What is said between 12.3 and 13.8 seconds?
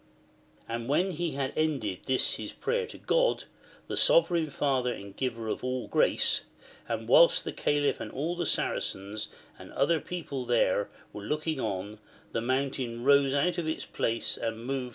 the mountain rose out of